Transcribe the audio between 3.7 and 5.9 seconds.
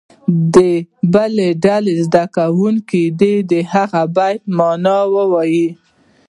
هغه بیت معنا ووایي.